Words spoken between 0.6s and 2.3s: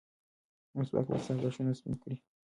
مسواک به ستا غاښونه سپین کړي.